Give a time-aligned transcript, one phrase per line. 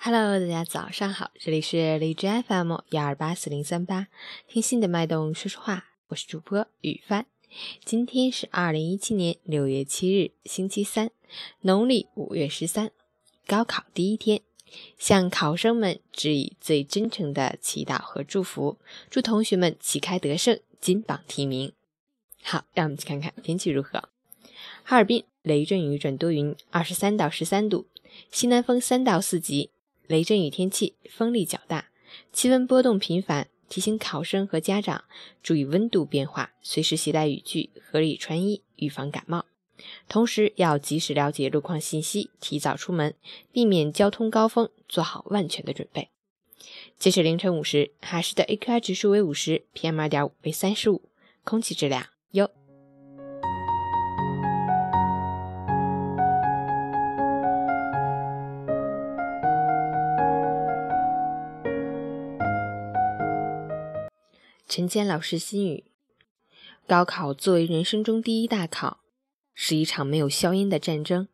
[0.00, 4.06] Hello，大家早上好，这里是荔枝 FM 幺二八四零三八，
[4.46, 7.26] 听心的脉动说说话，我是主播雨帆。
[7.84, 11.10] 今天是二零一七年六月七日，星期三，
[11.62, 12.92] 农历五月十三，
[13.44, 14.40] 高考第一天，
[14.96, 18.78] 向考生们致以最真诚的祈祷和祝福，
[19.10, 21.72] 祝同学们旗开得胜，金榜题名。
[22.40, 24.08] 好，让我们去看看天气如何。
[24.84, 27.88] 哈尔滨雷阵雨转多云，二十三到十三度，
[28.30, 29.70] 西南风三到四级。
[30.08, 31.90] 雷阵雨天气，风力较大，
[32.32, 35.04] 气温波动频繁，提醒考生和家长
[35.42, 39.44] 注意温度变化，随时携带雨具，合理穿衣，预防感冒。
[40.08, 43.14] 同时要及时了解路况信息，提早出门，
[43.52, 46.08] 避免交通高峰，做好万全的准备。
[46.98, 51.10] 截止凌晨五时，哈市的 AQI 指数为五十，PM 二点五为三十五，
[51.44, 52.06] 空气质量
[64.68, 65.84] 陈坚老师心语：
[66.86, 69.00] 高考作为人生中第一大考，
[69.54, 71.26] 是一场没有硝烟的战争。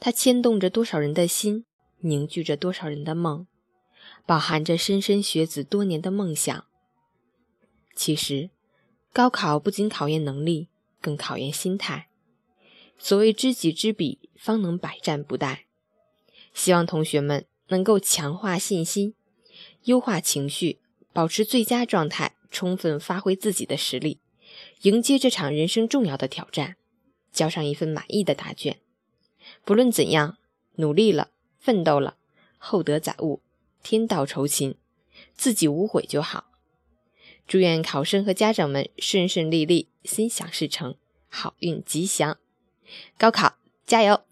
[0.00, 1.64] 它牵动着多少人的心，
[1.98, 3.46] 凝聚着多少人的梦，
[4.26, 6.64] 饱含着莘莘学子多年的梦想。
[7.94, 8.50] 其实，
[9.12, 10.66] 高考不仅考验能力，
[11.00, 12.08] 更考验心态。
[12.98, 15.60] 所谓知己知彼，方能百战不殆。
[16.52, 19.14] 希望同学们能够强化信心，
[19.84, 20.80] 优化情绪，
[21.18, 22.36] 保持最佳状态。
[22.48, 24.20] 充分发挥自己的实力，
[24.82, 26.76] 迎接这场人生重要的挑战，
[27.32, 28.78] 交上一份满意的答卷。
[29.64, 30.38] 不论怎样，
[30.76, 32.16] 努力了，奋斗了，
[32.56, 33.42] 厚德载物，
[33.82, 34.76] 天道酬勤，
[35.34, 36.52] 自己无悔就好。
[37.48, 40.94] 祝愿考生和家长们顺顺利利，心想事成，
[41.28, 42.38] 好运吉祥。
[43.18, 44.22] 高考加油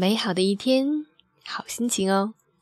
[0.00, 1.04] 美好的一天，
[1.44, 2.32] 好心情哦。